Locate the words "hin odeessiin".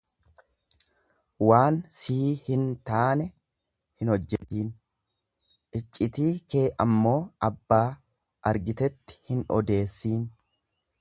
9.33-10.27